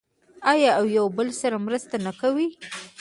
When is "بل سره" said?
1.17-1.57